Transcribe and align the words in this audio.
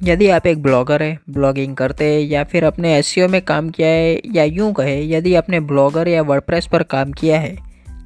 यदि 0.00 0.28
आप 0.30 0.46
एक 0.46 0.62
ब्लॉगर 0.62 1.02
हैं, 1.02 1.18
ब्लॉगिंग 1.30 1.74
करते 1.76 2.04
हैं, 2.04 2.20
या 2.20 2.42
फिर 2.44 2.64
अपने 2.64 2.94
एस 2.96 3.14
में 3.30 3.40
काम 3.42 3.68
किया 3.70 3.88
है, 3.88 4.20
या 4.34 4.44
यूँ 4.44 4.72
कहे, 4.72 5.02
यदि 5.06 5.34
आपने 5.34 5.60
ब्लॉगर 5.62 6.08
या 6.08 6.22
वर्डप्रेस 6.22 6.66
पर 6.66 6.82
काम 6.84 7.12
किया 7.12 7.40
है 7.40 7.56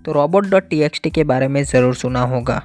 तो 0.05 0.13
रोबोट 0.13 0.47
डॉट 0.47 0.69
टी 0.71 1.11
के 1.11 1.25
बारे 1.25 1.49
में 1.49 1.63
ज़रूर 1.65 1.95
सुना 1.95 2.21
होगा। 2.23 2.61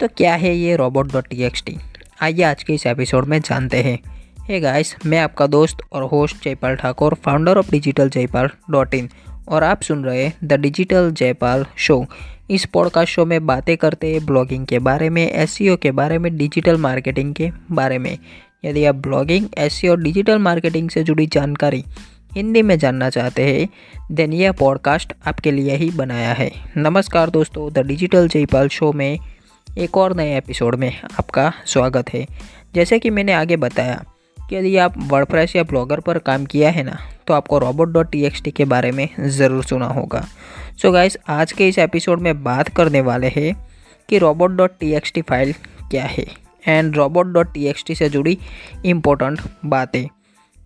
तो 0.00 0.08
क्या 0.08 0.34
है 0.34 0.54
ये 0.56 0.74
रोबोट 0.76 1.12
डॉट 1.12 1.28
टी 1.28 1.78
आइए 2.22 2.42
आज 2.42 2.62
के 2.62 2.74
इस 2.74 2.86
एपिसोड 2.86 3.24
में 3.24 3.40
जानते 3.40 3.82
हैं। 3.82 3.98
हे 4.40 4.60
गाइस, 4.60 4.94
मैं 5.06 5.18
आपका 5.18 5.46
दोस्त 5.46 5.78
और 5.92 6.02
host 6.02 6.44
Jaipal 6.44 6.76
Thakur 6.76 7.14
founder 7.14 7.58
of 7.58 7.70
digital 7.70 8.10
Jaipal 8.10 8.50
dot 8.70 8.94
in 8.94 9.08
और 9.48 9.64
आप 9.64 9.82
सुन 9.82 10.04
रहे 10.04 10.30
द 10.44 10.52
डिजिटल 10.52 11.10
जयपाल 11.12 11.64
शो 11.76 12.04
इस 12.50 12.64
पॉडकास्ट 12.64 13.12
शो 13.12 13.24
में 13.26 13.46
बातें 13.46 13.76
करते 13.76 14.12
हैं 14.12 14.24
ब्लॉगिंग 14.26 14.66
के 14.66 14.78
बारे 14.80 15.08
में 15.10 15.26
एस 15.26 15.58
के 15.82 15.90
बारे 15.92 16.18
में 16.18 16.36
डिजिटल 16.36 16.76
मार्केटिंग 16.76 17.34
के 17.34 17.50
बारे 17.72 17.98
में। 17.98 18.16
यदि 18.64 18.84
आप 18.84 18.94
ब्लॉगिंग 18.94 19.46
एस 19.58 19.80
और 19.90 20.00
डिजिटल 20.00 20.38
मार्केटिंग 20.38 20.88
से 20.90 21.02
जुड़ी 21.04 21.26
जानकारी 21.26 21.84
हिंदी 22.34 22.62
में 22.62 22.78
जानना 22.78 23.10
चाहते 23.10 23.42
हैं 23.44 23.68
देन 24.12 24.32
यह 24.32 24.52
पॉडकास्ट 24.52 25.12
आपके 25.26 25.50
लिए 25.50 25.76
ही 25.76 25.90
बनाया 25.90 26.32
है। 26.32 26.50
नमस्कार 26.76 27.30
दोस्तों 27.30 27.72
द 27.72 27.86
डिजिटल 27.86 28.28
जयपाल 28.28 28.68
शो 28.68 28.92
में 28.92 29.18
एक 29.68 29.96
और 29.96 30.14
नए 30.16 30.36
एपिसोड 30.38 30.74
में 30.74 30.92
आपका 31.18 31.52
स्वागत 31.66 32.12
है। 32.14 32.26
जैसे 32.74 32.98
कि 32.98 33.10
मैंने 33.10 33.32
आगे 33.32 33.56
बताया 33.56 34.02
कि 34.38 34.56
यदि 34.56 34.76
आप 34.76 34.94
वर्डप्रेस 35.10 35.54
या 35.56 35.62
ब्लॉगर 35.62 36.00
पर 36.00 36.18
काम 36.18 36.44
किया 36.46 36.70
है 36.70 36.82
ना 36.82 36.98
तो 37.26 37.34
आपको 37.34 37.58
robot 37.58 37.92
dot 37.92 38.10
T 38.10 38.24
X 38.24 38.42
T 38.42 38.50
के 38.50 38.64
बारे 38.64 38.92
में 38.92 39.08
ज़रूर 39.18 39.64
सुना 39.64 39.86
होगा। 39.86 40.20
सो 40.72 40.88
so 40.88 40.94
गाइस 40.94 41.16
आज 41.28 41.52
के 41.52 41.68
इस 41.68 41.78
एपिसोड 41.78 42.20
में 42.20 42.42
बात 42.44 42.68
करने 42.76 43.00
वाले 43.00 43.28
हैं 43.36 43.54
कि 44.08 44.18
robot 44.18 44.50
dot 44.50 44.78
T 44.80 44.92
X 44.94 45.12
T 45.12 45.22
file 45.22 45.52
क्या 45.90 46.04
है। 46.06 46.26
एंड 46.68 46.96
रोबोट 46.96 47.26
डॉट 47.26 47.52
टी 47.54 47.94
से 47.94 48.08
जुड़ी 48.08 48.38
इम्पोर्टेंट 48.84 49.40
बातें। 49.66 50.06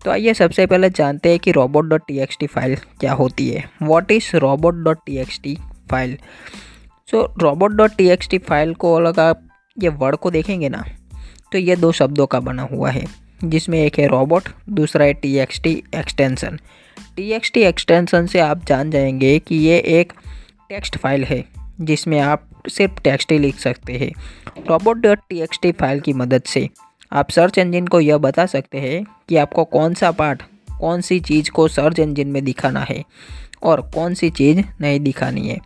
तो 0.01 0.11
आइए 0.11 0.33
सबसे 0.33 0.65
पहले 0.65 0.89
जानते 0.89 1.29
हैं 1.29 1.39
कि 1.39 1.51
रोबोट 1.51 1.85
डॉट 1.85 2.01
टी 2.07 2.47
फ़ाइल 2.47 2.75
क्या 2.99 3.13
होती 3.13 3.49
है। 3.49 3.63
What 3.81 4.11
is 4.11 4.35
robot 4.37 4.75
dot 4.75 4.99
T 5.07 5.55
file 5.89 6.17
so 7.09 7.21
robot 7.39 7.71
dot 7.71 7.91
T 7.97 8.37
file 8.39 8.73
को 8.73 8.93
अलग 8.93 9.19
आप 9.19 9.47
ये 9.77 9.89
वर्ड 9.89 10.15
को 10.15 10.31
देखेंगे 10.31 10.69
ना 10.69 10.83
तो 11.51 11.57
ये 11.57 11.75
दो 11.75 11.91
शब्दों 11.91 12.25
का 12.27 12.39
बना 12.39 12.63
हुआ 12.63 12.89
है, 12.89 13.03
जिसमें 13.43 13.79
एक 13.79 13.99
है 13.99 14.07
रोबोट 14.07 14.49
दूसरा 14.69 15.05
है 15.05 15.13
T 15.13 15.35
X 15.37 15.61
T 15.61 15.71
extension 15.95 16.59
T 17.17 17.61
extension 17.61 18.25
से 18.25 18.39
आप 18.39 18.65
जान 18.65 18.91
जाएँगे 18.91 19.37
कि 19.39 19.55
ये 19.55 19.77
एक 19.77 20.13
टेक्स्ट 20.69 20.97
फ़ाइल 20.97 21.23
है। 21.23 21.43
जिसमें 21.81 22.19
आप 22.19 22.47
सिर्फ़ 22.69 23.01
टेक्स्ट 23.01 23.31
ही 23.31 23.37
लिख 23.39 23.59
सकते 23.59 23.93
हैं। 23.93 24.11
रोबोट 24.69 24.97
डॉट 24.97 25.19
टी 25.61 25.71
फ़ाइल 25.71 25.99
की 25.99 26.13
मदद 26.13 26.43
से। 26.43 26.67
आप 27.11 27.29
सर्च 27.29 27.57
इंजन 27.57 27.87
को 27.87 27.99
यह 27.99 28.17
बता 28.17 28.45
सकते 28.45 28.77
हैं 28.77 29.03
कि 29.29 29.37
आपको 29.37 29.63
कौन 29.65 29.93
सा 29.93 30.11
पार्ट 30.11 30.43
कौन 30.79 31.01
सी 31.01 31.19
चीज़ 31.19 31.49
को 31.51 31.67
सर्च 31.67 31.99
इंजन 31.99 32.27
में 32.27 32.43
दिखाना 32.43 32.79
है 32.79 33.03
और 33.63 33.81
कौन 33.93 34.13
सी 34.13 34.29
चीज़ 34.29 34.59
नहीं 34.81 34.99
दिखानी 34.99 35.47
है। 35.47 35.59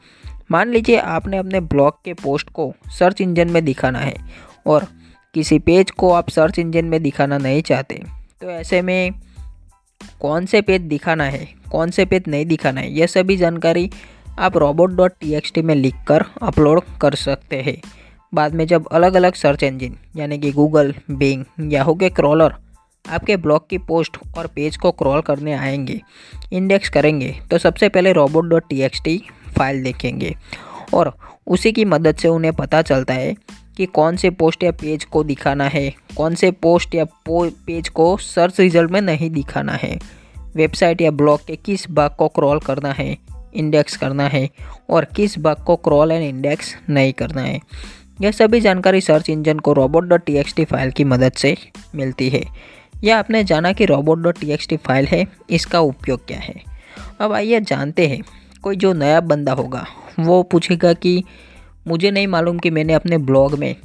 मान 0.52 0.70
लीजिए 0.70 0.98
आपने 0.98 1.38
अपने 1.38 1.60
ब्लॉग 1.62 1.94
के 2.06 2.14
पोस्ट 2.14 2.50
को 2.50 2.74
सर्च 3.00 3.22
इंजन 3.22 3.52
में 3.52 3.64
दिखाना 3.66 4.00
है 4.00 4.16
और 4.66 4.88
किसी 5.34 5.60
पेज 5.60 5.92
को 5.92 6.12
आप 6.12 6.30
सर्च 6.30 6.60
इंजन 6.60 6.86
में 6.86 7.02
दिखाना 7.04 7.38
नहीं 7.38 7.62
चाहते। 7.62 8.02
तो 8.42 8.50
ऐसे 8.50 8.82
में 8.82 9.12
कौन 10.20 10.46
से 10.46 10.62
पेज 10.62 10.82
दिखाना 10.82 11.24
है, 11.24 11.48
कौन 11.72 11.92
से 11.92 12.06
पेज 12.06 12.24
नहीं 12.28 12.46
दिखाना 12.46 12.82
है, 12.82 12.92
यह 12.92 13.06
सभी 13.06 13.38
जानकारी 13.38 13.90
आप 14.40 14.58
रोबोट 14.58 14.92
डॉट 14.92 15.14
टी 15.24 15.62
में 15.62 15.76
लिख 15.76 15.96
कर 16.08 16.24
अपलोड 16.42 16.82
कर 17.02 17.16
सकते 17.16 17.62
हैं। 17.62 17.78
बाद 18.34 18.54
में 18.54 18.66
जब 18.68 18.88
अलग 18.88 19.14
अलग 19.14 19.34
सर्च 19.34 19.64
इंजिन 19.64 19.98
यानी 20.16 20.38
कि 20.38 20.52
गूगल 20.52 20.94
बिंग 21.12 21.74
याहू 21.74 21.96
के 21.96 22.10
क्रॉलर 22.10 22.56
आपके 23.06 23.38
ब्लॉग 23.38 23.70
की 23.70 23.78
पोस्ट 23.78 24.18
और 24.38 24.48
पेज 24.48 24.78
को 24.78 24.92
क्रॉल 24.92 25.22
करने 25.22 25.54
आएँगे 25.54 26.02
इंडेक्स 26.54 26.90
करेंगे 26.90 27.40
तो 27.52 27.58
सबसे 27.58 27.90
पहले 27.90 28.14
रोबोट 28.14 28.46
डॉट 28.46 28.64
टी 28.70 29.18
फ़ाइल 29.58 29.84
देखेंगे 29.84 30.36
और 30.94 31.14
उसी 31.48 31.72
की 31.72 31.86
मदद 31.86 32.16
से 32.16 32.28
उन्हें 32.28 32.54
पता 32.54 32.82
चलता 32.82 33.14
है 33.14 33.36
कि 33.78 33.86
कौन 33.86 34.16
से 34.16 34.30
पोस्ट 34.30 34.64
या 34.64 34.72
पेज 34.72 35.04
को 35.04 35.24
दिखाना 35.24 35.68
है, 35.68 35.94
कौन 36.18 36.36
से 36.36 36.52
पोस्ट 36.52 36.96
या 36.96 37.06
पो 37.06 37.50
पेज 37.68 37.90
को 37.90 38.18
सर्च 38.18 38.60
रिज़ल्ट 38.60 38.92
में 38.92 39.02
नहीं 39.02 39.30
दिखाना 39.30 39.74
है। 39.74 39.98
वेबसाइट 40.56 41.02
या 41.02 41.12
ब्लॉग 41.12 41.46
के 41.46 41.56
किस 41.56 41.92
भाग 41.92 42.16
को 42.18 42.28
क्रॉल 42.28 42.60
करना 42.60 42.92
है 42.92 43.18
इंडेक्स 43.58 43.98
करना 43.98 44.28
है 44.28 44.50
और 44.90 45.06
किस 45.06 45.36
बग 45.40 45.64
को 45.64 45.76
क्रॉल 45.76 46.12
एंड 46.12 46.24
इंडेक्स 46.24 46.76
नहीं 46.90 47.14
करना 47.14 47.42
है। 47.42 47.60
यह 48.22 48.32
सभी 48.32 48.62
जानकारी 48.62 49.02
सर्च 49.02 49.30
इंजन 49.30 49.60
को 49.60 49.74
रोबोट 49.74 50.04
डॉट 50.04 50.22
टी 50.26 50.66
फ़ाइल 50.66 50.92
की 50.92 51.04
मदद 51.04 51.32
से 51.32 51.58
मिलती 51.96 52.30
है। 52.30 52.44
यह 53.04 53.18
आपने 53.18 53.44
जाना 53.44 53.74
कि 53.74 53.86
रोबोट 53.86 54.20
डॉट 54.20 54.38
टी 54.70 54.78
फ़ाइल 54.78 55.06
है, 55.06 55.28
इसका 55.50 55.80
उपयोग 55.80 56.28
क्या 56.28 56.40
है? 56.40 56.56
अब 57.20 57.34
आइए 57.34 57.60
जानते 57.60 58.08
हैं, 58.08 58.22
कोई 58.62 58.76
जो 58.76 58.94
नया 58.94 59.22
बंदा 59.22 59.54
होगा, 59.54 59.86
वो 60.20 60.44
पूछेगा 60.44 60.94
कि 60.94 61.24
मुझे 61.88 62.12
नहीं 62.12 62.28
मालूम 62.28 62.60
कि 62.60 62.70
मैंने 62.70 62.94
अपने 62.94 63.18
ब्लॉग 63.18 63.60
में 63.60 63.76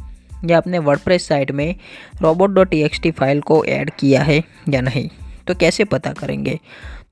या 0.44 0.56
अपने 0.56 0.78
वर्डप्रेस 0.78 1.28
साइट 1.28 1.50
में 1.50 1.74
रोबोट 2.22 2.74
फ़ाइल 3.06 3.40
को 3.40 3.64
ऐड 3.64 3.90
किया 3.90 4.22
है 4.22 4.44
या 4.68 4.80
नहीं। 4.80 5.08
तो 5.46 5.54
कैसे 5.54 5.84
पता 5.84 6.12
करेंगे? 6.12 6.60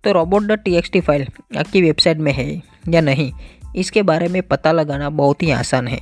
तो 0.04 0.12
robot 0.12 0.42
dot 0.42 0.62
T 0.62 0.74
X 0.76 0.90
T 0.90 1.00
file 1.00 1.26
आपकी 1.58 1.82
वेबसाइट 1.82 2.18
में 2.18 2.32
है 2.32 2.50
या 2.88 3.00
नहीं, 3.00 3.32
इसके 3.76 4.02
बारे 4.02 4.28
में 4.28 4.42
पता 4.42 4.72
लगाना 4.72 5.10
बहुत 5.10 5.42
ही 5.42 5.50
आसान 5.50 5.88
है। 5.88 5.98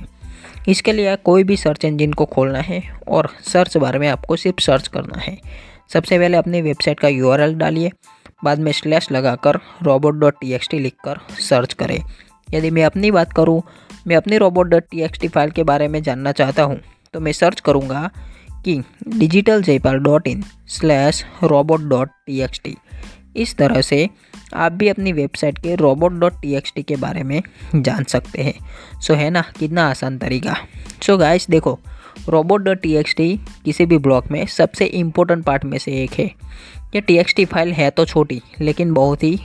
इसके 0.67 0.93
लिए 0.93 1.15
कोई 1.15 1.43
भी 1.43 1.57
सर्च 1.57 1.85
इंजन 1.85 2.13
को 2.13 2.25
खोलना 2.25 2.59
है 2.59 2.81
और 3.07 3.29
सर्च 3.43 3.77
बार 3.77 3.97
में 3.99 4.07
आपको 4.07 4.35
सिर्फ़ 4.35 4.61
सर्च 4.61 4.87
करना 4.87 5.19
है। 5.19 5.37
सबसे 5.93 6.19
पहले 6.19 6.37
अपनी 6.37 6.61
वेबसाइट 6.61 6.99
का 6.99 7.07
यूआरएल 7.07 7.55
डालिए, 7.55 7.91
बाद 8.43 8.59
में 8.59 8.71
स्लैश 8.71 9.11
लगाकर 9.11 9.59
robot 9.83 10.15
dot 10.15 10.39
T 10.41 10.53
X 10.53 10.69
T 10.69 10.79
लिख 10.79 10.93
कर। 11.05 11.19
सर्च 11.39 11.73
करें 11.73 11.99
यदि 12.47 12.71
मैं 12.71 12.83
अपनी 12.85 13.11
बात 13.11 13.33
करूँ, 13.33 13.61
मैं 14.07 14.15
अपनी 14.15 14.37
robot 14.37 14.67
dot 14.67 14.83
T 14.91 15.01
X 15.01 15.19
T 15.19 15.27
file 15.27 15.51
के 15.51 15.63
बारे 15.63 15.87
में 15.87 16.01
जानना 16.03 16.31
चाहता 16.31 16.63
हूँ 16.63 16.79
तो 17.13 17.19
मैं 17.19 17.31
सर्च 17.31 17.59
करूँगा 17.59 18.09
कि 18.65 18.81
digital 19.09 19.61
Jaipal 19.63 19.99
dot 19.99 20.27
in 20.27 20.43
slash 20.69 21.23
robot 21.43 21.81
dot 21.81 22.09
T 22.25 22.41
X 22.41 22.61
T 22.63 22.75
इस 23.35 23.55
तरह 23.57 23.81
से 23.81 24.09
आप 24.53 24.71
भी 24.71 24.87
अपनी 24.87 25.11
वेबसाइट 25.11 25.57
के 25.57 25.75
robot 25.75 26.11
dot 26.11 26.41
T 26.41 26.53
X 26.55 26.73
T 26.75 26.83
के 26.83 26.95
बारे 26.95 27.23
में 27.23 27.41
जान 27.75 28.03
सकते 28.03 28.43
हैं। 28.43 28.99
सो 29.01 29.13
है 29.13 29.29
ना? 29.29 29.41
कितना 29.59 29.89
आसान 29.89 30.17
तरीका। 30.17 30.55
सो 31.03 31.17
गाइस 31.17 31.49
देखो 31.49 31.79
रोबोट 32.29 32.61
डॉट 32.61 32.81
टी 32.81 33.37
किसी 33.65 33.85
भी 33.85 33.97
ब्लॉक 33.97 34.31
में 34.31 34.45
सबसे 34.45 34.85
इम्पोर्टेंट 34.85 35.43
पार्ट 35.45 35.65
में 35.65 35.77
से 35.77 35.91
एक 36.03 36.11
है। 36.11 36.25
ये 36.95 37.01
टी 37.01 37.17
एक्स 37.17 37.35
टी 37.35 37.45
फ़ाइल 37.45 37.73
है 37.73 37.89
तो 37.89 38.05
छोटी, 38.05 38.41
लेकिन 38.61 38.93
बहुत 38.93 39.23
ही 39.23 39.39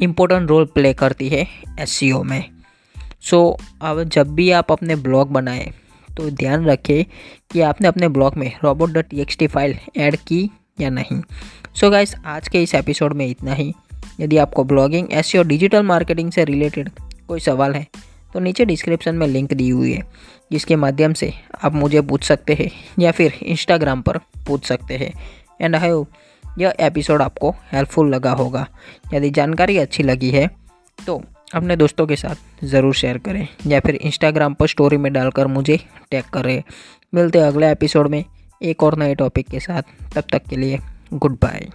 इम्पोर्टेंट 0.00 0.48
रोल 0.48 0.64
प्ले 0.64 0.92
करती 0.94 1.28
है 1.28 1.46
एस 1.80 1.90
सी 1.90 2.12
ओ 2.12 2.22
में। 2.22 2.44
सो 3.20 3.58
अब 3.82 4.02
जब 4.04 4.34
भी 4.34 4.50
आप 4.50 4.72
अपने 4.72 4.96
ब्लॉग 4.96 5.32
बनाएँ 5.32 5.70
तो 6.08 6.30
ध्यान 6.30 6.64
रखें 6.64 7.04
कि 7.50 7.60
आपने 7.60 7.88
अपने 7.88 8.08
ब्लॉग 8.08 8.36
में 8.36 8.52
robot 8.64 8.90
dot 8.90 9.14
T 9.38 9.46
file 9.46 9.76
add 9.96 10.16
की 10.16 10.50
या 10.80 10.90
नहीं? 10.90 11.20
सो 11.74 11.86
so 11.86 11.92
गाइस 11.92 12.14
आज 12.26 12.48
के 12.48 12.62
इस 12.62 12.74
एपिसोड 12.74 13.12
में 13.12 13.26
इतना 13.26 13.54
ही। 13.54 13.72
यदि 14.20 14.36
आपको 14.38 14.64
ब्लॉगिंग 14.64 15.12
एस 15.12 15.34
और 15.36 15.46
डिजिटल 15.46 15.82
मार्केटिंग 15.84 16.30
से 16.32 16.44
रिलेटेड 16.44 16.90
कोई 17.28 17.40
सवाल 17.40 17.74
है 17.74 17.86
तो 18.34 18.40
नीचे 18.40 18.64
डिस्क्रिप्शन 18.64 19.14
में 19.14 19.26
लिंक 19.26 19.52
दी 19.54 19.68
हुई 19.68 19.92
है, 19.92 20.02
जिसके 20.52 20.76
माध्यम 20.76 21.12
से 21.12 21.32
आप 21.64 21.74
मुझे 21.74 22.00
पूछ 22.02 22.24
सकते 22.24 22.54
हैं 22.54 22.70
या 22.98 23.10
फिर 23.12 23.38
इंस्टाग्राम 23.42 24.02
पर 24.02 24.18
पूछ 24.46 24.66
सकते 24.66 24.96
हैं। 24.96 25.12
एंड 25.60 25.76
आई 25.76 25.90
यह 26.58 26.74
एपिसोड 26.80 27.22
आपको 27.22 27.50
हेल्पफुल 27.72 28.14
लगा 28.14 28.32
होगा। 28.32 28.66
यदि 29.14 29.30
जानकारी 29.30 29.76
अच्छी 29.78 30.02
लगी 30.02 30.30
है 30.30 30.46
तो 30.98 31.22
अपने 31.54 31.76
दोस्तों 31.76 32.06
के 32.06 32.16
साथ 32.16 32.64
ज़रूर 32.64 32.94
शेयर 32.94 33.18
करें 33.18 33.46
या 33.66 33.80
फिर 33.80 33.94
इंस्टाग्राम 33.96 34.54
पर 34.54 34.66
स्टोरी 34.66 34.96
में 34.96 35.12
डालकर 35.12 35.46
मुझे 35.46 35.78
टैग 36.10 36.24
करें। 36.32 36.62
मिलते 37.12 37.38
अगले 37.40 37.70
एपिसोड 37.72 38.08
में। 38.08 38.24
एक 38.62 38.82
और 38.82 38.98
नए 38.98 39.14
टॉपिक 39.14 39.48
के 39.48 39.60
साथ। 39.60 39.82
तब 40.14 40.24
तक 40.32 40.42
के 40.42 40.56
लिए 40.56 40.78
गुड 41.12 41.34
बाय 41.34 41.68